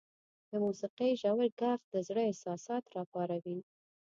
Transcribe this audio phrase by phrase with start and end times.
[0.49, 3.59] •د موسیقۍ ژور ږغ د زړه احساسات راپاروي.